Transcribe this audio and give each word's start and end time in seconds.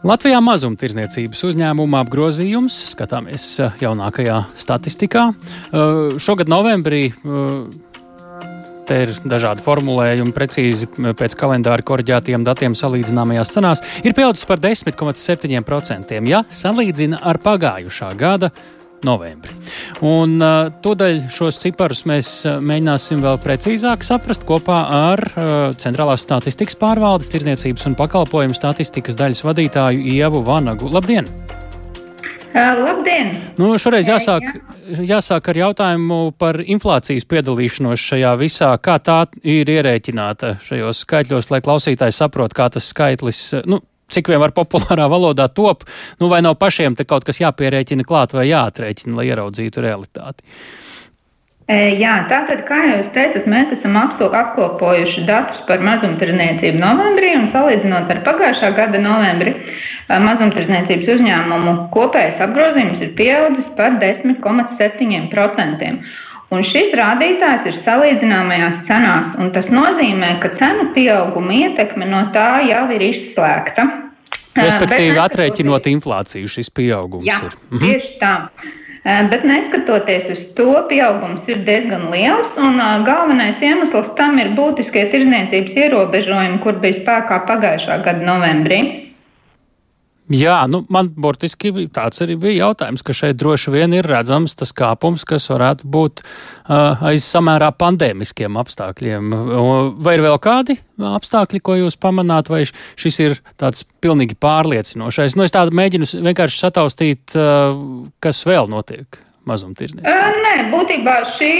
Latvijā 0.00 0.38
mazumtirdzniecības 0.40 1.42
uzņēmuma 1.44 1.98
apgrozījums, 2.06 2.72
skatāmies 2.94 3.44
eh, 3.60 3.74
jaunākajā 3.84 4.38
statistikā. 4.56 5.26
Eh, 5.28 6.16
šogad 6.16 6.48
novembrī 6.48 7.02
eh, 7.10 7.50
te 8.88 9.00
ir 9.04 9.12
dažādi 9.28 9.60
formulējumi, 9.60 10.32
precīzi 10.32 10.88
pēc 10.88 11.36
kalendāra 11.36 11.84
korģētiem 11.84 12.48
datiem 12.48 12.72
salīdzināmajās 12.80 13.52
cenās, 13.52 13.84
ir 14.00 14.16
pieaudzis 14.16 14.48
par 14.48 14.64
10,7%, 14.64 16.16
ja 16.32 16.42
salīdzina 16.48 17.20
ar 17.20 17.42
pagājušā 17.44 18.14
gada 18.16 18.54
novembrī. 19.06 19.54
Un 20.06 20.36
uh, 20.40 20.70
tūdaļ 20.82 21.22
šos 21.32 21.60
ciparus 21.62 22.04
mēs 22.08 22.32
uh, 22.48 22.58
mēģināsim 22.64 23.22
vēl 23.24 23.40
precīzāk 23.44 24.04
saprast 24.06 24.46
kopā 24.48 24.80
ar 24.96 25.24
uh, 25.30 25.54
Centrālās 25.80 26.24
statistikas 26.26 26.78
pārvaldes, 26.80 27.30
tirdzniecības 27.32 27.88
un 27.90 27.96
pakalpojumu 28.00 28.56
statistikas 28.56 29.18
daļas 29.20 29.44
vadītāju 29.46 30.04
Ievu 30.16 30.44
Vanagu. 30.46 30.92
Labdien! 30.92 31.28
Labdien! 32.54 33.30
Nu, 33.60 33.70
šoreiz 33.78 34.08
jāsāk, 34.10 34.42
jāsāk 35.06 35.50
ar 35.52 35.58
jautājumu 35.60 36.32
par 36.38 36.58
inflācijas 36.64 37.28
piedalīšanos 37.30 38.02
šajā 38.10 38.32
visā. 38.40 38.72
Kā 38.82 38.96
tā 38.98 39.20
ir 39.46 39.70
ierēķināta 39.70 40.56
šajos 40.64 41.04
skaitļos, 41.04 41.52
lai 41.52 41.62
klausītājs 41.62 42.18
saprot, 42.24 42.54
kā 42.56 42.66
tas 42.74 42.90
skaitlis, 42.90 43.44
nu, 43.70 43.78
cik 44.10 44.30
vien 44.32 44.42
var 44.42 44.54
populārā 44.56 45.06
valodā 45.10 45.48
top, 45.54 45.86
nu 46.20 46.28
vai 46.32 46.42
nav 46.44 46.58
pašiem 46.60 46.98
te 46.98 47.06
kaut 47.08 47.24
kas 47.28 47.40
jāpierēķina 47.42 48.06
klāt 48.06 48.36
vai 48.36 48.50
jāatrēķina, 48.50 49.16
lai 49.16 49.30
ieraudzītu 49.30 49.84
realitāti. 49.84 50.42
E, 51.70 51.74
jā, 52.00 52.26
tātad, 52.26 52.64
kā 52.66 52.78
jūs 52.82 53.12
teicat, 53.14 53.44
mēs 53.50 53.70
esam 53.76 53.94
apkopojuši 54.00 55.22
datus 55.28 55.60
par 55.68 55.78
mazumtirdzniecību 55.86 56.80
novembrī 56.82 57.30
un 57.38 57.46
salīdzinot 57.52 58.10
ar 58.10 58.22
pagājušā 58.26 58.72
gada 58.74 58.98
novembri, 59.04 59.52
e, 59.54 60.18
mazumtirdzniecības 60.24 61.12
uzņēmumu 61.14 61.74
kopējais 61.94 62.42
apgrozījums 62.48 63.04
ir 63.06 63.12
pieaudzis 63.20 63.68
par 63.78 63.90
10,7%. 64.02 65.94
Un 66.50 66.64
šis 66.66 66.90
rādītājs 66.98 67.66
ir 67.70 67.76
salīdzināmajās 67.86 68.80
cenās, 68.88 69.34
un 69.38 69.52
tas 69.54 69.68
nozīmē, 69.70 70.32
ka 70.42 70.50
cenu 70.58 70.88
pieauguma 70.96 71.54
ietekme 71.54 72.08
no 72.10 72.24
tā 72.34 72.48
jau 72.66 72.84
ir 72.96 73.04
izslēgta. 73.06 73.86
Respektīvi, 74.58 75.14
atrēķinot 75.22 75.86
inflāciju, 75.92 76.50
šis 76.50 76.72
pieaugums 76.74 77.28
jā, 77.28 77.38
ir. 77.46 77.54
Mhm. 77.70 77.84
Tieši 77.84 78.14
tā. 78.18 78.34
Bet 79.00 79.46
neskatoties 79.48 80.26
uz 80.34 80.42
to, 80.58 80.72
pieaugums 80.90 81.46
ir 81.48 81.62
diezgan 81.64 82.10
liels, 82.12 82.50
un 82.60 82.76
galvenais 83.06 83.62
iemesls 83.64 84.10
tam 84.18 84.36
ir 84.42 84.50
būtiskie 84.58 85.06
tirzniecības 85.14 85.78
ierobežojumi, 85.86 86.58
kur 86.66 86.76
bija 86.82 86.98
spēkā 86.98 87.40
pagājušā 87.48 88.02
gada 88.04 88.26
novembrī. 88.26 88.82
Jā, 90.30 90.60
nu, 90.70 90.84
man 90.94 91.08
burtiski 91.18 91.72
tāds 91.90 92.22
arī 92.22 92.36
bija 92.38 92.68
jautājums, 92.68 93.02
ka 93.02 93.14
šeit 93.16 93.38
droši 93.40 93.72
vien 93.74 93.96
ir 93.96 94.06
redzams 94.06 94.54
tas 94.54 94.70
kāpums, 94.76 95.24
kas 95.26 95.48
varētu 95.50 95.88
būt 95.90 96.22
uh, 96.22 97.02
aiz 97.10 97.26
samērā 97.26 97.72
pandēmiskiem 97.74 98.58
apstākļiem. 98.60 99.34
Vai 99.98 100.14
ir 100.14 100.22
vēl 100.22 100.38
kādi 100.42 100.78
apstākļi, 101.10 101.62
ko 101.66 101.80
jūs 101.80 101.98
pamanāt, 101.98 102.52
vai 102.52 102.62
šis 102.70 103.18
ir 103.24 103.36
tāds 103.58 103.82
pilnīgi 104.04 104.38
pārliecinošais? 104.38 105.34
Nu, 105.34 105.48
es 105.48 105.56
tādu 105.56 105.74
mēģinu 105.74 106.06
vienkārši 106.30 106.62
sataustīt, 106.62 107.34
uh, 107.34 107.74
kas 108.22 108.44
vēl 108.46 108.70
notiek 108.70 109.18
mazumtirdzniecībā? 109.50 110.30
Nē, 110.46 110.54
būtībā 110.70 111.18
šī, 111.40 111.52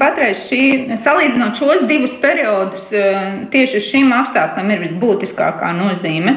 patreiz 0.00 0.44
šī, 0.52 0.62
salīdzinot 1.00 1.60
šos 1.62 1.84
divus 1.88 2.16
periodus, 2.20 2.88
tieši 3.54 3.86
šim 3.88 4.12
apstākļam 4.20 4.72
ir 4.74 4.88
visbūtiskākā 4.88 5.72
nozīme. 5.80 6.36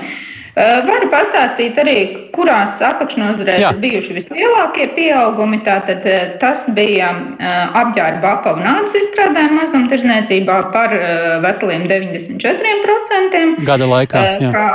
Varu 0.55 1.07
pastāstīt 1.13 1.77
arī, 1.80 1.97
kurās 2.35 2.81
apakšnodarbēs 2.83 3.63
ir 3.63 3.80
bijuši 3.85 4.17
vislielākie 4.17 4.89
pieaugumi. 4.97 5.61
Tātad 5.63 6.03
tas 6.44 6.67
bija 6.75 7.13
apģērba 7.80 8.35
apavu 8.35 8.59
nāves 8.66 8.99
izstrādājuma 8.99 9.62
mazumtirdzniecībā 9.62 10.57
par 10.75 10.95
veseliem 11.47 11.88
94%. 11.88 13.44
Gada 13.67 13.91
laikā. 13.95 14.25
Jā. 14.44 14.51
Kā, 14.51 14.69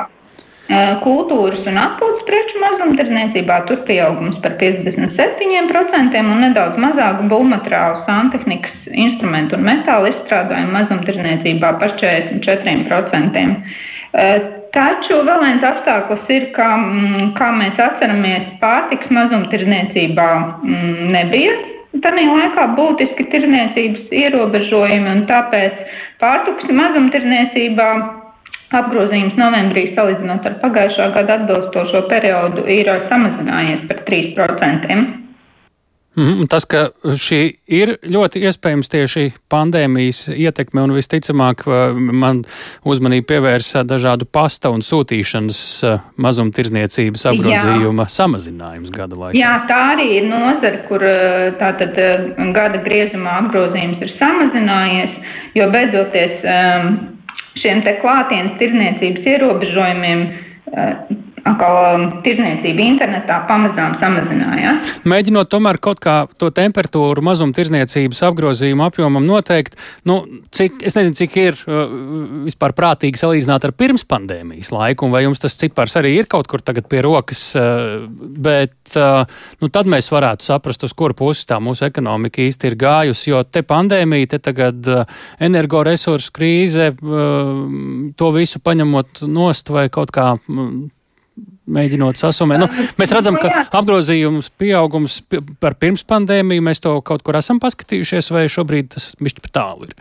Kultūras 1.04 1.62
un 1.70 1.76
atpūtas 1.78 2.24
preču 2.26 2.58
mazumtirdzniecībā 2.58 3.60
tur 3.68 3.84
pieaugums 3.86 4.40
par 4.42 4.56
57% 4.58 6.16
un 6.24 6.42
nedaudz 6.42 6.80
mazāk 6.82 7.20
būvmateriālu, 7.30 8.00
santehnikas, 8.08 8.74
instrumentu 8.90 9.54
un 9.60 9.62
metāla 9.68 10.10
izstrādājumu 10.10 10.74
mazumtirdzniecībā 10.80 11.70
par 11.78 11.94
44%. 12.02 13.46
Taču 14.76 15.22
vēl 15.24 15.40
viens 15.40 15.64
apstākļus 15.64 16.28
ir, 16.34 16.50
ka, 16.56 16.66
mm, 16.76 17.30
kā 17.38 17.48
mēs 17.56 17.78
atceramies, 17.80 18.50
pārtiks 18.60 19.08
mazumtirdzniecībā 19.18 20.28
mm, 20.36 20.98
nebija. 21.14 21.54
Tanī 22.04 22.26
laikā 22.28 22.66
būtiski 22.76 23.24
tirdzniecības 23.32 24.12
ierobežojumi, 24.12 25.08
un 25.14 25.24
tāpēc 25.30 25.80
pārtiks 26.20 26.68
mazumtirdzniecībā 26.68 27.88
apgrozījums 28.76 29.38
novembrī 29.40 29.86
salīdzinot 29.96 30.44
ar 30.50 30.58
pagājušā 30.60 31.08
gada 31.14 31.38
atbilstošo 31.40 32.04
periodu 32.10 32.66
ir 32.68 32.90
samazinājies 33.08 33.86
par 33.88 34.04
3%. 34.10 35.25
Mm, 36.16 36.46
tas, 36.48 36.64
ka 36.64 36.86
šī 37.04 37.38
ir 37.68 37.90
ļoti 38.08 38.40
iespējams 38.48 38.88
tieši 38.88 39.24
pandēmijas 39.52 40.22
ietekme 40.32 40.86
un 40.86 40.94
visticamāk 40.96 41.66
man 42.00 42.40
uzmanību 42.88 43.26
pievērsa 43.28 43.82
dažādu 43.84 44.24
pasta 44.24 44.72
un 44.72 44.80
sūtīšanas 44.86 45.58
mazumtirdzniecības 46.24 47.26
apgrozījuma 47.32 48.06
Jā. 48.06 48.14
samazinājums 48.16 48.94
gada 48.96 49.18
laikā. 49.20 49.36
Jā, 49.36 49.52
tā 49.68 49.82
arī 49.92 50.08
ir 50.22 50.30
nozara, 50.30 50.80
kur 50.88 51.04
tātad 51.60 52.00
gada 52.56 52.80
griezumā 52.86 53.36
apgrozījums 53.42 54.00
ir 54.08 54.16
samazinājies, 54.16 55.20
jo 55.60 55.68
beidzoties 55.76 56.48
šiem 57.60 57.84
te 57.84 57.96
klātienes 58.00 58.56
tirdzniecības 58.62 59.32
ierobežojumiem 59.36 60.26
atkal 61.46 61.76
um, 61.78 62.04
tirdzniecība 62.24 62.84
internetā 62.84 63.38
pamazām 63.48 63.96
samazinājās. 64.00 64.96
Mēģinot 65.08 65.50
tomēr 65.52 65.78
kaut 65.82 66.00
kā 66.02 66.16
to 66.40 66.50
temperatūru 66.54 67.24
mazumtirdzniecības 67.26 68.22
apgrozījumu 68.30 68.86
apjomam 68.86 69.26
noteikt, 69.28 69.78
nu, 70.08 70.18
cik, 70.54 70.80
es 70.86 70.96
nezinu, 70.98 71.16
cik 71.18 71.38
ir 71.42 71.60
uh, 71.64 71.84
vispār 72.46 72.74
prātīgi 72.76 73.20
salīdzināt 73.20 73.68
ar 73.68 73.74
pirms 73.78 74.06
pandēmijas 74.08 74.72
laiku, 74.74 75.06
un 75.06 75.14
vai 75.14 75.24
jums 75.26 75.42
tas 75.42 75.58
cipars 75.60 75.96
arī 76.00 76.16
ir 76.20 76.30
kaut 76.30 76.50
kur 76.50 76.64
tagad 76.64 76.88
pie 76.90 77.02
rokas, 77.06 77.44
uh, 77.58 78.06
bet 78.20 78.96
uh, 78.98 79.22
nu, 79.62 79.70
tad 79.72 79.90
mēs 79.90 80.10
varētu 80.12 80.46
saprast, 80.46 80.86
uz 80.86 80.96
kuru 80.96 81.16
pusi 81.18 81.46
tā 81.48 81.60
mūsu 81.62 81.86
ekonomika 81.88 82.42
īsti 82.42 82.72
ir 82.72 82.78
gājusi, 82.80 83.30
jo 83.32 83.44
te 83.46 83.62
pandēmija, 83.66 84.34
te 84.34 84.42
tagad 84.50 84.88
energoresursu 85.42 86.32
krīze, 86.34 86.90
to 88.16 88.28
visu 88.34 88.60
paņemot 88.64 89.24
nost 89.30 89.72
vai 89.72 89.88
kaut 89.92 90.12
kā. 90.14 90.34
Mēģinot 91.66 92.20
sasumēt. 92.20 92.62
Nu, 92.62 92.68
mēs 93.00 93.14
redzam, 93.14 93.38
ka 93.42 93.66
apgrozījums 93.74 94.52
pieaugums 94.58 95.18
par 95.62 95.74
pirms 95.80 96.06
pandēmiju, 96.06 96.62
mēs 96.62 96.82
to 96.84 96.94
kaut 97.06 97.24
kur 97.26 97.38
esam 97.40 97.58
paskatījušies, 97.62 98.30
vai 98.34 98.46
šobrīd 98.52 98.94
tas 98.94 99.10
bišķi 99.18 99.42
pat 99.46 99.56
tālu 99.58 99.90
ir. 99.90 99.96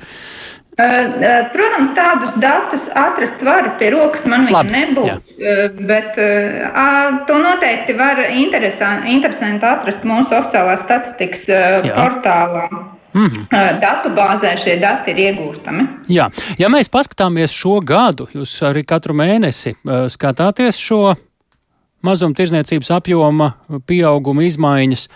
Protams, 0.76 1.92
tādus 1.96 2.34
datus 2.44 2.88
atrast 3.00 3.44
var 3.48 3.70
pie 3.80 3.94
rokas, 3.94 4.26
man 4.28 4.44
viņa 4.50 4.64
nebūs, 4.74 5.08
jā. 5.08 5.54
bet 5.88 6.18
uh, 6.20 7.22
to 7.30 7.38
noteikti 7.40 7.96
var 7.96 8.20
interesanti 8.28 9.70
atrast 9.70 10.04
mūsu 10.04 10.36
oficiālā 10.36 10.76
statistikas 10.84 11.48
uh, 11.48 11.88
portālā. 11.96 12.66
Mm 13.16 13.28
-hmm. 13.28 13.80
Datu 13.80 14.10
bāzē 14.10 14.58
šie 14.64 14.76
dati 14.80 15.12
ir 15.12 15.18
iegūstami. 15.18 15.88
Jā, 16.12 16.28
ja 16.60 16.68
mēs 16.68 16.92
paskatāmies 16.92 17.52
šo 17.56 17.80
gadu, 17.80 18.28
jūs 18.36 18.60
arī 18.62 18.84
katru 18.84 19.14
mēnesi 19.14 19.72
uh, 19.72 20.10
skatāties 20.12 20.76
šo 20.76 21.16
mazumtirdzniecības 22.06 22.92
apjoma 22.96 23.52
pieauguma 23.90 24.46
izmaiņas, 24.46 25.08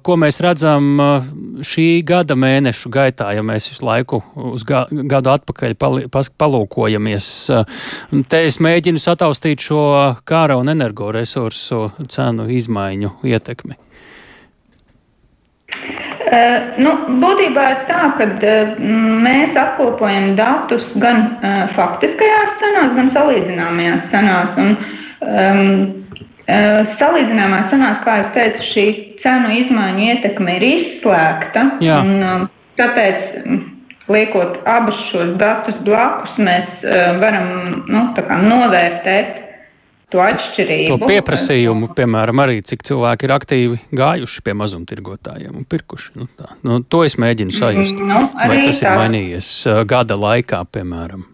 ko 0.00 0.16
mēs 0.16 0.40
redzam 0.40 1.02
šī 1.66 1.86
gada 2.08 2.36
mēnešu 2.38 2.88
gaitā, 2.92 3.28
ja 3.36 3.44
mēs 3.44 3.68
visu 3.68 3.84
laiku 3.84 4.22
uz 4.54 4.64
gadu 4.64 5.34
atpakaļ 5.34 5.76
palūkojamies. 6.40 7.28
Te 8.32 8.42
es 8.48 8.56
mēģinu 8.64 9.02
sataustīt 9.02 9.60
šo 9.60 9.84
kāra 10.24 10.56
un 10.60 10.72
energoresursu 10.72 11.90
cenu 12.08 12.48
izmaiņu 12.56 13.18
ietekmi. 13.28 13.76
Uh, 16.30 16.76
nu, 16.78 16.90
būtībā 17.18 17.62
ir 17.72 17.80
tā, 17.88 18.02
ka 18.20 18.26
uh, 18.30 18.74
mēs 19.24 19.56
apkopojam 19.58 20.36
datus 20.38 20.84
gan 21.02 21.24
uh, 21.40 21.64
faktiskajās 21.74 22.52
cenās, 22.62 22.92
gan 22.98 23.10
salīdzināmajās 23.16 24.08
cenās. 24.14 24.58
Un, 24.62 24.74
Um, 25.20 26.00
salīdzinājumā 26.96 27.58
sanāk, 27.70 27.98
kā 28.06 28.14
es 28.22 28.30
teicu, 28.34 28.62
šī 28.72 28.84
cenu 29.20 29.50
izmaiņu 29.58 30.06
ietekme 30.06 30.54
ir 30.56 30.64
izslēgta. 30.66 31.66
Jā. 31.84 31.98
Un, 32.00 32.24
um, 32.24 32.46
tāpēc, 32.80 33.36
liekot 34.10 34.56
abus 34.66 34.96
šos 35.10 35.36
datus 35.38 35.76
blakus, 35.86 36.32
mēs 36.40 36.82
varam 37.20 37.84
nu, 37.86 38.06
novērtēt 38.48 39.36
to 40.12 40.22
atšķirību. 40.24 40.92
To 40.92 41.08
pieprasījumu, 41.10 41.90
piemēram, 41.96 42.42
arī 42.44 42.60
cik 42.66 42.84
cilvēki 42.88 43.28
ir 43.28 43.34
aktīvi 43.36 43.80
gājuši 44.00 44.44
pie 44.46 44.54
mazumtirgotājiem 44.60 45.58
un 45.62 45.66
pirkuši. 45.70 46.14
Nu, 46.20 46.28
tā. 46.38 46.54
nu, 46.66 46.80
to 46.82 47.04
es 47.06 47.18
mēģinu 47.20 47.54
sajust. 47.54 48.00
Nu, 48.00 48.24
Vai 48.36 48.62
tas 48.64 48.80
tā. 48.82 48.86
ir 48.86 49.04
mainījies 49.04 49.50
uh, 49.70 49.82
gada 49.88 50.18
laikā, 50.18 50.64
piemēram? 50.74 51.26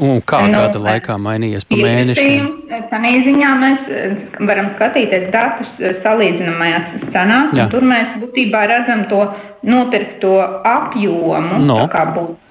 Un 0.00 0.22
kā 0.24 0.40
nu, 0.48 0.56
gada 0.56 0.80
laikā 0.80 1.18
mainījies 1.20 1.66
pa 1.68 1.76
mēnešiem? 1.76 2.46
Tādā 2.90 3.10
ziņā 3.26 3.48
mēs 3.60 3.90
eh, 3.92 4.14
varam 4.48 4.70
skatīties 4.78 5.26
datus 5.34 5.74
salīdzinājumās 6.02 7.10
cenās, 7.12 7.52
un 7.52 7.72
tur 7.74 7.84
mēs 7.86 8.14
būtībā 8.22 8.62
redzam 8.70 9.04
to 9.12 9.20
nopirkto 9.68 10.38
apjomu. 10.66 11.60
No. 11.68 11.82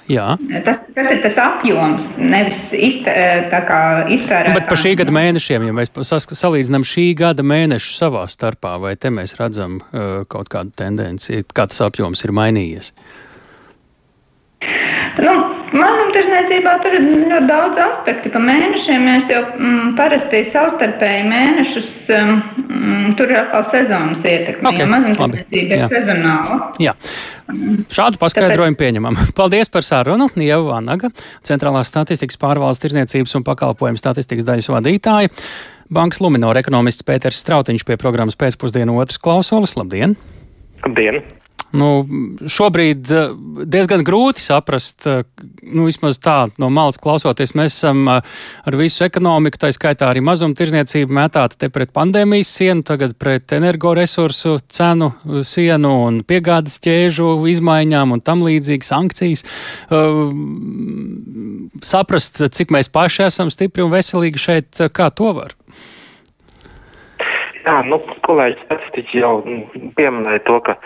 Jā. 0.09 0.25
Tas, 0.65 0.79
tas 0.95 1.07
ir 1.13 1.19
tas 1.21 1.39
apjoms, 1.43 2.17
nevis 2.17 2.71
iztē, 2.73 3.13
iztērēts. 4.15 4.55
Bet 4.57 4.69
par 4.71 4.81
šī 4.81 4.95
gada 4.97 5.13
mēnešiem, 5.13 5.67
ja 5.69 5.75
mēs 5.77 5.93
salīdzinām 6.33 6.85
šī 6.87 7.05
gada 7.19 7.45
mēnešu 7.45 7.93
savā 7.93 8.25
starpā, 8.31 8.75
vai 8.81 8.95
te 8.97 9.13
mēs 9.13 9.37
redzam 9.37 9.77
uh, 9.77 10.23
kaut 10.29 10.49
kādu 10.49 10.73
tendenci, 10.81 11.43
kā 11.53 11.67
tas 11.69 11.83
apjoms 11.85 12.25
ir 12.25 12.33
mainījies? 12.33 12.93
Nu, 15.19 15.33
Mazumtirdzniecībā 15.69 16.71
tur 16.81 16.95
ir 16.97 17.03
ļoti 17.05 17.47
daudz 17.49 17.79
aspektu. 17.83 18.31
Pa 18.33 18.39
mēnešiem 18.41 19.03
mēs 19.05 19.31
jau 19.31 19.41
mm, 19.51 19.91
parasti 19.99 20.41
savstarpēji 20.53 21.25
mēnešus, 21.29 21.89
mm, 22.09 23.11
tur 23.19 23.29
ir 23.29 23.39
atkal 23.43 23.67
sezonas 23.73 24.25
ietekme. 24.25 24.71
Okay, 24.71 24.89
Mazumtirdzniecība 24.89 25.77
ir 25.77 25.85
sezonāla. 25.93 26.59
Jā. 26.81 26.95
Šādu 27.93 28.21
paskaidrojumu 28.21 28.77
Tāpēc... 28.77 28.81
pieņemam. 28.81 29.19
Paldies 29.39 29.71
par 29.73 29.85
sarunu. 29.85 30.29
Ieva 30.39 30.61
Vanaga, 30.71 31.11
Centrālās 31.45 31.91
statistikas 31.91 32.39
pārvaldes 32.41 32.81
tirdzniecības 32.81 33.37
un 33.37 33.45
pakalpojumu 33.47 34.01
statistikas 34.01 34.47
daļas 34.47 34.71
vadītāja. 34.73 35.33
Bankas 35.93 36.21
Luminora 36.21 36.61
ekonomists 36.61 37.05
Pēters 37.05 37.41
Strautiņš 37.41 37.85
pie 37.85 37.97
programmas 38.01 38.37
pēcpusdienu 38.39 38.97
otrs 39.01 39.21
klausolis. 39.21 39.75
Labdien! 39.77 40.17
Labdien! 40.85 41.23
Nu, 41.69 41.89
šobrīd 42.49 43.11
eh, 43.13 43.33
diezgan 43.69 44.01
grūti 44.05 44.41
saprast, 44.41 45.05
eh, 45.05 45.21
nu, 45.69 45.85
vismaz 45.85 46.17
tā 46.17 46.37
no 46.57 46.71
malas 46.73 46.97
klausoties, 47.01 47.53
mēs 47.57 47.75
esam 47.77 48.07
eh, 48.09 48.25
ar 48.65 48.77
visu 48.79 49.03
ekonomiku, 49.05 49.61
tā 49.61 49.69
skaitā 49.75 50.09
arī 50.09 50.23
mazumtirdzniecību 50.25 51.13
mētāti 51.13 51.59
te 51.61 51.69
pret 51.73 51.93
pandēmijas 51.93 52.49
sienu, 52.57 52.81
tagad 52.87 53.13
pret 53.21 53.53
energoresursu 53.53 54.55
cenu 54.65 55.11
sienu 55.45 55.93
un 56.07 56.21
piegādes 56.25 56.79
ķēžu 56.81 57.35
izmaiņām 57.53 58.17
un 58.17 58.25
tam 58.25 58.41
līdzīgi 58.47 58.89
sankcijas. 58.89 59.45
Saprast, 61.85 62.41
cik 62.55 62.73
mēs 62.73 62.89
paši 62.93 63.27
esam 63.27 63.53
stipri 63.53 63.85
un 63.85 63.93
veselīgi 63.93 64.41
šeit, 64.41 64.81
kā 64.95 65.11
to 65.13 65.33
var. 65.37 65.53
Jā, 67.65 67.81
nu, 67.85 67.99
kolēģis 68.25 68.65
statistiķi 68.65 69.21
jau 69.21 69.33
mm, 69.43 69.91
pieminēja 69.97 70.41
to, 70.47 70.57
ka 70.65 70.79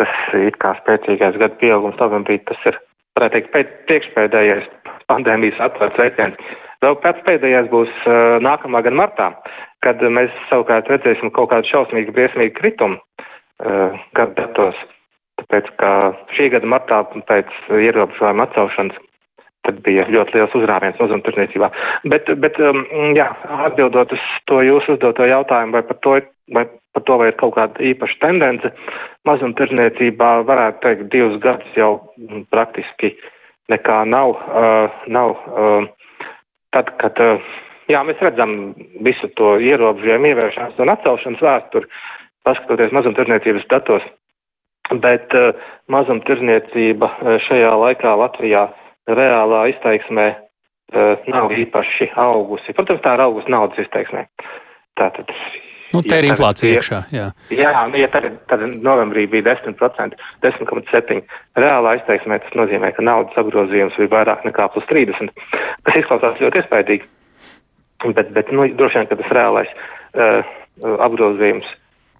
tas 0.00 0.16
it 0.40 0.56
kā 0.62 0.72
spēcīgais 0.80 1.38
gada 1.40 1.58
pieaugums 1.60 1.98
novembrī, 2.00 2.40
tas 2.48 2.60
ir, 2.70 2.78
varētu 3.18 3.42
teikt, 3.52 3.74
priekšpēdējais 3.90 4.68
pandēmijas 5.10 5.60
atvērts 5.66 6.00
veiciens. 6.00 6.54
Vēl 6.80 6.96
pēc 7.02 7.20
pēdējais 7.26 7.68
būs 7.72 7.90
uh, 8.08 8.38
nākamā 8.40 8.80
gada 8.86 8.96
martā, 9.02 9.26
kad 9.84 10.00
mēs 10.00 10.32
savukārt 10.48 10.88
redzēsim 10.88 11.32
kaut 11.36 11.50
kādu 11.52 11.68
šausmīgu, 11.68 12.14
briesmīgu 12.16 12.56
kritumu 12.56 12.96
uh, 12.96 14.00
gada 14.16 14.32
datos. 14.38 14.80
Tāpēc, 15.42 15.68
ka 15.80 15.90
šī 16.36 16.50
gada 16.54 16.68
martā 16.68 17.02
pēc 17.28 17.52
ierobežojuma 17.76 18.48
atcelšanas 18.48 18.98
tad 19.68 19.80
bija 19.84 20.06
ļoti 20.08 20.38
liels 20.38 20.54
uzrāviens 20.56 21.00
mazumtirdzniecībā. 21.00 21.68
Bet, 22.12 22.28
bet 22.40 22.56
um, 22.64 22.80
jā, 23.16 23.28
atbildot 23.68 24.14
uz 24.16 24.22
to 24.48 24.62
jūsu 24.64 24.96
uzdoto 24.96 25.26
jautājumu, 25.28 25.76
vai 25.76 25.82
par 25.84 25.98
to, 26.04 26.14
vai 26.56 26.64
par 26.94 27.04
to 27.06 27.18
vai 27.20 27.30
ir 27.30 27.38
kaut 27.40 27.54
kāda 27.56 27.84
īpaša 27.92 28.18
tendence, 28.22 28.70
mazumtirdzniecībā 29.28 30.30
varētu 30.48 30.82
teikt 30.84 31.10
divus 31.12 31.38
gadus 31.42 31.76
jau 31.78 31.92
praktiski 32.50 33.14
nekā 33.70 34.02
nav. 34.10 34.34
Uh, 34.34 35.02
nav 35.06 35.36
uh, 35.36 35.86
tad, 36.74 36.90
kad 37.02 37.20
uh, 37.22 37.52
jā, 37.90 38.02
mēs 38.06 38.22
redzam 38.24 38.74
visu 39.06 39.30
to 39.38 39.56
ierobežojumu 39.62 40.32
ievēršanas 40.32 40.80
un 40.82 40.92
atcelšanas 40.94 41.44
vēsturi, 41.46 41.90
paskatoties 42.48 42.94
mazumtirdzniecības 42.96 43.68
datos, 43.70 44.06
bet 45.04 45.34
uh, 45.38 45.50
mazumtirdzniecība 45.92 47.10
uh, 47.10 47.34
šajā 47.46 47.72
laikā 47.84 48.16
Latvijā 48.24 48.66
reālā 49.10 49.66
izteiksmē 49.74 50.28
uh, 50.34 51.30
nav 51.30 51.54
īpaši 51.54 52.10
augusi. 52.18 52.74
Protams, 52.74 53.02
tā 53.06 53.14
ir 53.14 53.26
augusi 53.26 53.54
naudas 53.54 53.86
izteiksmē. 53.86 54.26
Tātad, 54.98 55.30
nu, 55.92 56.02
te 56.06 56.16
ja 56.16 56.22
ir 56.22 56.28
inflācija 56.30 56.78
iekšā. 56.78 57.00
Jā, 57.14 57.26
jā 57.54 57.72
nu, 57.90 58.00
ja 58.00 58.08
tad, 58.12 58.28
tad 58.50 58.64
novembrī 58.70 59.26
bija 59.30 59.50
10%, 59.52 60.18
10,7%. 60.44 61.38
Reālā 61.60 61.96
izteiksmē 62.00 62.40
tas 62.44 62.58
nozīmē, 62.58 62.92
ka 62.96 63.04
naudas 63.06 63.38
apgrozījums 63.40 63.98
bija 64.00 64.14
vairāk 64.14 64.46
nekā 64.48 64.68
plus 64.74 64.88
30%, 64.90 65.46
kas 65.86 66.00
izklausās 66.02 66.42
ļoti 66.42 66.62
iespaidīgi. 66.62 67.10
Bet, 68.16 68.30
bet 68.36 68.52
nu, 68.56 68.64
droši 68.76 69.00
vien, 69.00 69.08
ka 69.10 69.18
tas 69.20 69.32
reālais 69.36 69.72
uh, 69.76 70.40
apgrozījums 71.04 71.68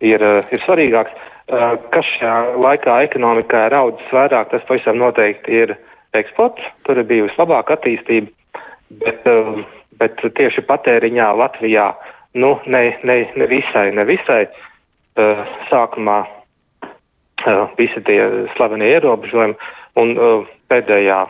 ir, 0.04 0.20
uh, 0.20 0.42
ir 0.52 0.66
svarīgāks. 0.66 1.28
Uh, 1.50 1.78
kas 1.90 2.06
šajā 2.18 2.58
laikā 2.62 2.98
ekonomikā 3.08 3.64
ir 3.70 3.74
audzis 3.78 4.12
vairāk, 4.14 4.52
tas 4.52 4.66
pavisam 4.68 5.00
noteikti 5.00 5.56
ir 5.64 5.72
uh, 5.74 5.86
eksports, 6.16 6.62
tur 6.86 7.00
ir 7.00 7.08
bijusi 7.08 7.38
labāka 7.38 7.76
attīstība, 7.76 8.30
bet, 9.02 9.26
um, 9.30 9.62
bet 10.00 10.22
tieši 10.38 10.64
patēriņā 10.66 11.28
Latvijā, 11.38 11.90
nu, 12.34 12.58
ne, 12.66 12.82
ne, 13.02 13.16
ne 13.36 13.46
visai, 13.50 13.90
ne 13.96 14.04
visai 14.08 14.44
uh, 14.46 15.44
sākumā 15.70 16.18
uh, 16.26 17.66
visi 17.78 18.02
tie 18.06 18.20
slavenie 18.56 18.92
ierobežojumi 18.96 19.56
un 20.00 20.16
uh, 20.16 20.48
pēdējā, 20.70 21.20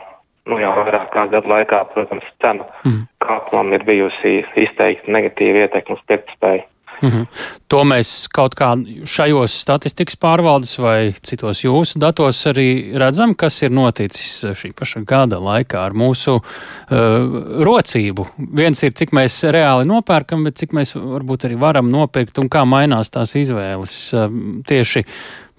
nu 0.51 0.59
jau 0.61 0.73
vairāk 0.77 1.09
kā 1.13 1.27
gadu 1.33 1.49
laikā, 1.51 1.83
protams, 1.93 2.27
cenu 2.43 2.67
mm. 2.85 3.05
kāpumam 3.25 3.73
ir 3.77 3.85
bijusi 3.87 4.41
izteikti 4.65 5.13
negatīva 5.13 5.65
ietekme 5.65 5.97
uz 5.97 6.05
pirktspēju. 6.11 6.67
Mm 7.01 7.09
-hmm. 7.09 7.25
To 7.67 7.83
mēs 7.83 8.27
kaut 8.29 8.55
kā 8.55 8.75
šajos 9.05 9.53
statistikas 9.61 10.15
pārvaldes 10.15 10.79
vai 10.79 11.13
citos 11.23 11.63
jūsu 11.63 11.97
datos 11.97 12.45
arī 12.45 12.97
redzam, 12.97 13.35
kas 13.35 13.61
ir 13.61 13.71
noticis 13.71 14.43
šī 14.43 14.73
paša 14.73 14.99
gada 14.99 15.37
laikā 15.39 15.79
ar 15.85 15.91
mūsu 15.91 16.35
uh, 16.35 16.43
rocību. 17.65 18.27
Viens 18.37 18.83
ir, 18.83 18.91
cik 18.91 19.11
mēs 19.11 19.43
reāli 19.43 19.87
nopērkam, 19.87 20.43
bet 20.43 20.55
cik 20.55 20.71
mēs 20.71 20.95
varbūt 20.95 21.45
arī 21.45 21.59
varam 21.59 21.89
nopirkt 21.91 22.37
un 22.37 22.49
kā 22.49 22.65
mainās 22.65 23.09
tās 23.09 23.35
izvēles 23.35 24.13
uh, 24.13 24.29
tieši 24.67 25.05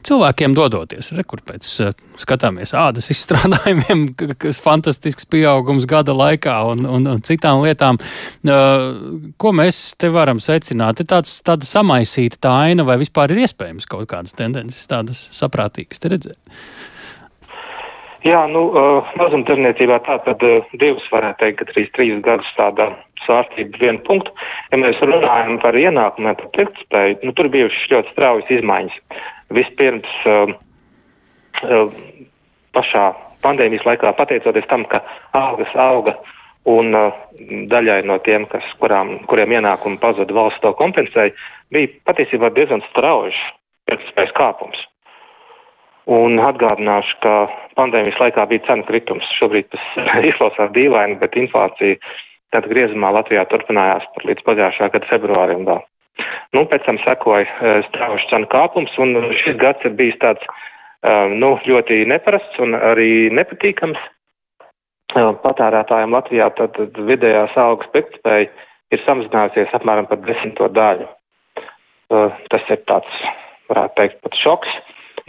cilvēkiem 0.07 0.55
dodoties. 0.57 1.13
Re, 1.17 1.25
kur 1.29 1.43
pēc 1.47 1.69
uh, 1.85 1.93
skatāmies 2.21 2.75
ādas 2.79 3.09
izstrādājumiem, 3.15 4.05
kas 4.43 4.61
fantastisks 4.63 5.29
pieaugums 5.33 5.87
gada 5.91 6.15
laikā 6.17 6.57
un, 6.73 6.87
un, 6.87 7.09
un 7.15 7.25
citām 7.27 7.65
lietām. 7.65 8.01
Uh, 8.47 9.33
ko 9.41 9.55
mēs 9.57 9.83
te 10.01 10.13
varam 10.13 10.43
secināt? 10.43 11.03
Ir 11.03 11.11
tāds, 11.13 11.39
tāda 11.47 11.69
samaisīta 11.69 12.41
tā 12.49 12.55
aina 12.69 12.87
vai 12.89 12.99
vispār 13.03 13.35
ir 13.35 13.45
iespējams 13.47 13.89
kaut 13.91 14.09
kādas 14.13 14.37
tendences 14.39 14.89
tādas 14.91 15.27
saprātīgas 15.37 16.03
te 16.03 16.13
redzēt? 16.13 16.41
Jā, 18.23 18.45
nu, 18.47 18.69
uh, 18.71 19.15
mazumtirniecībā 19.19 19.97
tā 20.07 20.21
tad 20.23 20.45
divas 20.79 21.09
varētu 21.11 21.43
teikt, 21.43 21.59
ka 21.59 21.73
trīs, 21.73 21.89
trīs 21.97 22.21
gadus 22.23 22.53
tāda 22.55 22.93
svārstība 23.27 23.81
vienu 23.83 24.03
punktu. 24.07 24.33
Ja 24.73 24.81
mēs 24.83 25.01
runājam 25.03 25.59
par 25.63 25.79
ienākumiem, 25.79 26.37
par 26.39 26.51
pirktspēju, 26.57 27.21
nu, 27.27 27.35
tur 27.39 27.51
bijušas 27.53 27.91
ļoti 27.95 28.15
straujas 28.15 28.53
izmaiņas. 28.59 28.99
Vispirms 29.57 30.13
uh, 30.27 30.53
uh, 31.63 31.97
pašā 32.77 33.09
pandēmijas 33.45 33.87
laikā, 33.89 34.13
pateicoties 34.19 34.69
tam, 34.71 34.87
ka 34.91 35.03
algas 35.37 35.73
auga 35.79 36.17
un 36.69 36.95
uh, 36.95 37.11
daļai 37.73 38.03
no 38.07 38.19
tiem, 38.27 38.47
kas, 38.51 38.65
kurām, 38.83 39.17
kuriem 39.31 39.57
ienākumi 39.59 40.01
pazuda 40.03 40.35
valsts 40.37 40.63
to 40.63 40.73
kompensēja, 40.79 41.35
bija 41.75 41.91
patiesībā 42.09 42.53
diezgan 42.55 42.85
strauji 42.91 43.37
pirktspējas 43.91 44.35
kāpums. 44.39 44.89
Un 46.11 46.41
atgādināšu, 46.43 47.19
ka 47.23 47.33
pandēmijas 47.79 48.19
laikā 48.19 48.47
bija 48.51 48.65
cenu 48.67 48.87
kritums. 48.89 49.29
Šobrīd 49.39 49.69
tas 49.71 49.85
izklausās 50.31 50.73
dīvaini, 50.75 51.19
bet 51.21 51.39
inflācija 51.39 52.01
tad 52.53 52.67
griezumā 52.71 53.13
Latvijā 53.15 53.45
turpinājās 53.51 54.09
par 54.15 54.29
līdz 54.29 54.47
pagājušā 54.49 54.91
gada 54.95 55.11
februārim 55.11 55.67
vēl. 55.69 55.83
Nu, 56.53 56.65
pēc 56.69 56.85
tam 56.87 56.99
sekoja 57.05 57.47
uh, 57.49 57.81
strauji 57.89 58.29
cenu 58.31 58.49
kāpums, 58.53 58.93
un 59.01 59.33
šis 59.45 59.57
gads 59.61 59.85
ir 59.89 59.95
bijis 59.99 60.19
tāds 60.23 60.45
uh, 60.49 61.31
nu, 61.33 61.55
ļoti 61.69 62.03
neparasts 62.11 62.61
un 62.63 62.77
arī 62.77 63.31
nepatīkams. 63.35 64.01
Uh, 65.17 65.33
patērētājiem 65.45 66.15
Latvijā 66.17 66.51
tad 66.59 66.77
vidējās 67.09 67.57
algas 67.61 67.89
pirktspēja 67.97 68.51
ir 68.93 69.05
samazinājusies 69.07 69.73
apmēram 69.77 70.09
par 70.09 70.21
desmito 70.27 70.69
daļu. 70.69 71.09
Tas 72.53 72.67
ir 72.69 72.81
tāds, 72.85 73.21
varētu 73.73 73.97
teikt, 73.97 74.19
pat 74.21 74.35
šoks, 74.37 74.73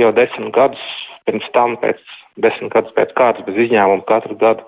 jo 0.02 0.10
desmit 0.12 0.52
gadus 0.56 0.84
pirms 1.24 1.48
tam, 1.56 1.78
pēc 1.80 2.02
desmit 2.44 2.74
gadus 2.74 2.96
pēc 2.98 3.13
kārtas 3.18 3.46
bez 3.48 3.60
izņēmuma 3.68 4.04
katru 4.10 4.36
gadu 4.42 4.66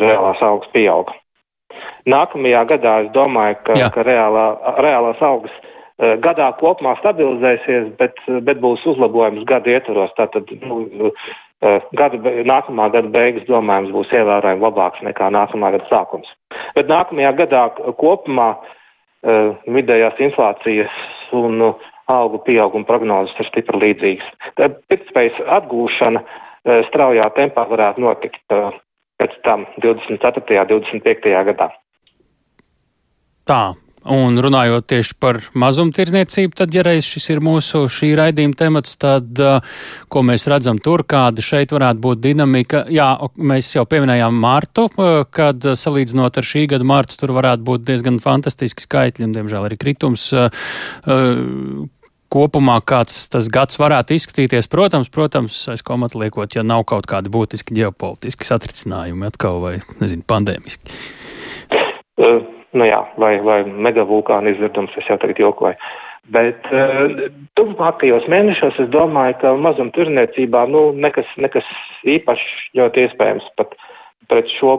reālās 0.00 0.42
algas 0.42 0.70
pieauga. 0.74 1.14
Nākamajā 2.08 2.62
gadā 2.70 2.94
es 3.04 3.10
domāju, 3.14 3.58
ka, 3.66 3.76
Jā. 3.78 3.90
ka 3.94 4.04
reālā, 4.06 4.46
reālās 4.80 5.20
algas 5.24 5.52
uh, 5.60 6.16
gadā 6.24 6.50
kopumā 6.60 6.96
stabilizēsies, 7.00 7.92
bet, 8.00 8.18
bet 8.46 8.60
būs 8.62 8.84
uzlabojums 8.92 9.46
gada 9.48 9.74
ietvaros. 9.74 10.12
Tātad, 10.18 10.50
nu, 10.64 11.10
uh, 11.10 11.88
gada, 11.96 12.20
nākamā 12.48 12.90
gada 12.94 13.12
beigas 13.12 13.46
domājums 13.48 13.94
būs 13.94 14.12
ievērojami 14.16 14.66
labāks 14.66 15.04
nekā 15.06 15.30
nākamā 15.36 15.72
gada 15.76 15.88
sākums. 15.92 16.30
Bet 16.78 16.90
nākamajā 16.92 17.32
gadā 17.44 17.64
kopumā 18.00 18.52
uh, 18.56 19.56
vidējās 19.68 20.20
inflācijas 20.28 21.00
un 21.36 21.72
algu 22.10 22.40
pieauguma 22.42 22.88
prognozes 22.88 23.36
ir 23.38 23.46
stipri 23.52 23.78
līdzīgas. 23.84 24.30
Tad 24.58 24.80
pirktspējas 24.90 25.36
atgūšana 25.60 26.24
straujā 26.88 27.28
tempā 27.36 27.62
varētu 27.70 28.02
notikt 28.02 28.42
pēc 29.20 29.36
tam 29.44 29.66
24. 29.84 30.58
un 30.60 30.72
25. 30.72 31.36
gadā. 31.52 31.68
Tā. 33.50 33.74
Un 34.10 34.38
runājot 34.40 34.86
tieši 34.88 35.14
par 35.20 35.36
mazumtirdzniecību, 35.60 36.54
tad, 36.56 36.72
ja 36.72 36.80
reiz 36.86 37.04
šis 37.04 37.26
ir 37.34 37.42
mūsu 37.44 37.82
šī 37.92 38.14
raidījuma 38.16 38.56
temats, 38.56 38.94
tad, 38.96 39.28
uh, 39.42 39.80
ko 40.08 40.22
mēs 40.24 40.46
redzam 40.48 40.78
tur, 40.80 41.02
kāda 41.04 41.42
šeit 41.44 41.74
varētu 41.74 42.00
būt 42.00 42.22
dinamika, 42.24 42.86
jā, 42.88 43.10
mēs 43.36 43.74
jau 43.74 43.82
pieminējām 43.90 44.38
mārtu, 44.40 44.86
uh, 44.94 45.26
kad 45.28 45.66
uh, 45.68 45.76
salīdzinot 45.76 46.38
ar 46.40 46.48
šī 46.48 46.62
gada 46.70 46.86
mārtu, 46.88 47.18
tur 47.20 47.34
varētu 47.36 47.66
būt 47.66 47.84
diezgan 47.90 48.22
fantastiski 48.24 48.86
skaitļi, 48.86 49.26
un, 49.28 49.34
diemžēl, 49.36 49.66
arī 49.68 49.80
kritums. 49.80 50.30
Kopumā 52.30 52.76
kāds 52.86 53.24
tas 53.32 53.50
gads 53.50 53.76
varētu 53.82 54.14
izskatīties, 54.14 54.70
protams, 54.70 55.10
protams, 55.12 55.58
aiz 55.74 55.82
komata 55.84 56.22
liekot, 56.22 56.54
ja 56.54 56.62
nav 56.62 56.86
kaut 56.88 57.10
kādi 57.10 57.32
būtiski 57.34 57.74
ģeopolitiski 57.82 58.48
satricinājumi 58.48 59.28
atkal 59.28 59.60
vai, 59.66 59.74
nezinu, 59.98 60.24
pandēmiski. 60.30 60.96
Uh, 62.20 62.59
nu 62.76 62.86
jā, 62.86 63.00
vai, 63.20 63.34
vai 63.44 63.62
megavulkāna 63.66 64.52
izvirdums, 64.54 64.94
es 64.98 65.08
jau 65.10 65.18
tagad 65.20 65.40
jokoju. 65.42 65.78
Bet 66.30 66.66
uh, 66.70 67.26
turpmākajos 67.58 68.28
mēnešos 68.30 68.78
es 68.82 68.90
domāju, 68.92 69.38
ka 69.40 69.54
mazumtirniecībā 69.58 70.66
nu, 70.70 70.90
nekas, 70.92 71.28
nekas 71.40 71.66
īpaši 72.06 72.76
ļoti 72.78 73.06
iespējams 73.06 73.46
pat 73.58 73.74
pret 74.30 74.50
šo, 74.58 74.76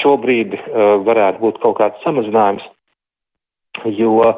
šo 0.00 0.16
brīdi 0.22 0.58
uh, 0.58 0.96
varētu 1.06 1.44
būt 1.44 1.60
kaut 1.62 1.78
kāds 1.82 2.02
samazinājums, 2.06 2.64
jo 3.94 4.32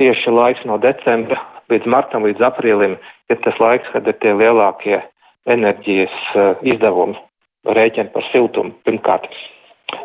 tieši 0.00 0.32
laiks 0.34 0.64
no 0.66 0.80
decembra 0.82 1.38
līdz 1.72 1.86
martam, 1.88 2.26
līdz 2.26 2.42
aprīlim 2.48 2.96
ir 3.30 3.38
tas 3.44 3.60
laiks, 3.62 3.88
kad 3.92 4.08
ir 4.08 4.16
tie 4.24 4.34
lielākie 4.36 4.98
enerģijas 5.50 6.16
uh, 6.34 6.64
izdevumi 6.66 7.16
rēķini 7.76 8.12
par 8.12 8.26
siltumu 8.32 8.74
pirmkārt. 8.88 9.28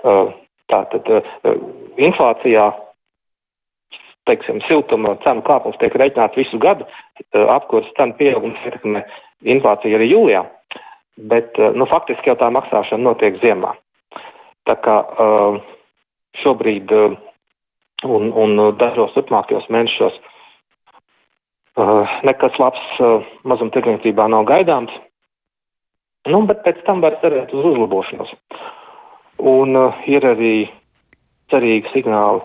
Uh, 0.03 0.31
Tātad 0.69 1.09
uh, 1.13 1.55
inflācijā, 1.97 2.69
teiksim, 4.29 4.61
siltuma 4.67 5.15
cenu 5.25 5.43
kāpums 5.47 5.79
tiek 5.81 5.95
rēķināts 5.97 6.37
visu 6.37 6.61
gadu, 6.61 6.85
uh, 6.85 7.49
apkurs 7.55 7.89
cenu 7.97 8.17
pieaugums 8.19 8.61
ietekmē 8.69 9.03
inflāciju 9.55 9.97
arī 9.97 10.09
jūlijā, 10.11 10.43
bet, 11.31 11.57
nu, 11.75 11.87
faktiski 11.89 12.31
jau 12.31 12.37
tā 12.39 12.49
maksāšana 12.53 13.03
notiek 13.03 13.39
ziemā. 13.43 13.73
Tā 14.67 14.75
kā 14.83 14.95
šobrīd 16.43 16.91
un, 16.93 18.27
un 18.43 18.59
dažos 18.77 19.15
turpmākajos 19.15 19.69
mēnešos 19.73 20.19
nekas 22.27 22.57
labs 22.59 22.99
mazumtirdzniecībā 23.47 24.27
nav 24.31 24.45
gaidāms, 24.49 24.93
nu, 26.27 26.41
bet 26.49 26.63
pēc 26.65 26.83
tam 26.87 27.01
var 27.05 27.17
cerēt 27.23 27.53
uz 27.55 27.65
uzlabošanos. 27.71 28.33
Un 29.39 29.75
uh, 29.79 29.99
ir 30.09 30.25
arī 30.27 30.69
cerīgi 31.51 31.93
signāli 31.93 32.43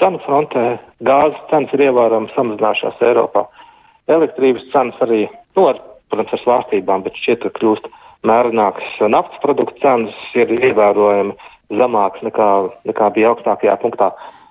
cenu 0.00 0.20
frontē. 0.26 0.78
Gāzes 1.06 1.40
cenas 1.50 1.74
ir 1.76 1.86
ievērojami 1.86 2.32
samazinājušās 2.34 3.02
Eiropā. 3.06 3.46
Elektrības 4.10 4.66
cenas 4.72 4.98
arī, 5.04 5.24
nu, 5.56 5.68
ar, 5.70 5.80
protams, 6.10 6.34
ar 6.34 6.42
svārstībām, 6.42 7.04
bet 7.06 7.16
šķiet, 7.22 7.46
ka 7.46 7.54
kļūst 7.58 7.86
mērenākas. 8.26 8.96
Naftas 9.12 9.40
produktu 9.44 9.78
cenas 9.84 10.16
ir 10.34 10.50
ievērojami 10.58 11.36
zemākas 11.78 12.26
nekā, 12.26 12.48
nekā 12.90 13.10
bija 13.14 13.32
augstākajā 13.32 13.78
punktā. 13.80 14.10
Uh, 14.12 14.44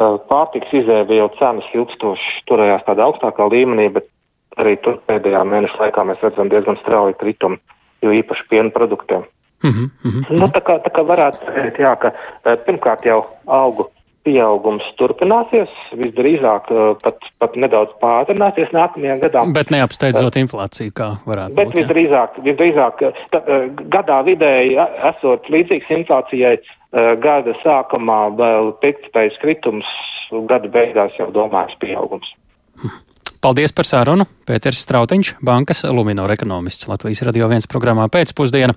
Pārtiks 0.00 0.72
izēvielu 0.72 1.30
cenas 1.38 1.68
ilgstoši 1.76 2.44
turējās 2.48 2.84
tādā 2.86 3.04
augstākā 3.08 3.46
līmenī, 3.52 3.90
bet 3.92 4.08
arī 4.60 4.76
tur 4.84 4.98
pēdējā 5.08 5.42
mēneša 5.48 5.78
laikā 5.84 6.04
mēs 6.08 6.22
redzam 6.24 6.50
diezgan 6.52 6.78
strauji 6.80 7.18
kritumu, 7.20 7.58
jo 8.02 8.14
īpaši 8.16 8.48
piena 8.50 8.72
produktiem. 8.74 9.26
Mm 9.62 9.70
-hmm, 9.70 9.90
mm 10.04 10.10
-hmm. 10.10 10.38
Nu, 10.38 10.46
tā, 10.46 10.60
kā, 10.60 10.78
tā 10.82 10.90
kā 10.90 11.02
varētu 11.06 11.38
teikt, 11.54 11.78
jā, 11.78 11.96
ka 11.96 12.08
eh, 12.44 12.56
pirmkārt 12.66 13.04
jau 13.04 13.26
augu 13.46 13.90
pieaugums 14.24 14.82
turpināsies, 14.98 15.70
visdrīzāk 15.98 16.70
eh, 16.70 16.96
pat, 17.02 17.16
pat 17.38 17.56
nedaudz 17.56 17.90
pātrināsies 18.02 18.70
nākamajā 18.72 19.18
gadā. 19.20 19.52
Bet 19.52 19.70
neapsteidzot 19.70 20.36
inflāciju, 20.36 20.92
kā 20.92 21.08
varētu 21.26 21.54
Bet 21.54 21.68
būt. 21.68 21.74
jā. 21.74 21.82
visdrīzāk, 21.82 22.30
visdrīzāk 22.48 23.02
eh, 23.02 23.12
tā, 23.30 23.40
gadā 23.96 24.22
vidēji 24.24 24.78
esot 25.10 25.48
līdzīgs 25.48 25.90
inflācijai, 25.98 26.58
gada 27.18 27.52
sākumā 27.64 28.36
vēl 28.36 28.72
pirktspējas 28.80 29.38
kritums, 29.40 29.86
gada 30.30 30.68
beigās 30.68 31.12
jau 31.18 31.30
domājams 31.32 31.76
pieaugums. 31.80 32.28
Paldies 33.42 33.72
par 33.74 33.82
sarunu. 33.82 34.22
Pēters 34.46 34.84
Strautiņš, 34.84 35.32
bankas 35.42 35.80
Luminor 35.90 36.30
ekonomists 36.30 36.86
Latvijas 36.86 37.24
radio 37.26 37.48
viens 37.50 37.66
programmā 37.66 38.04
pēcpusdiena. 38.06 38.76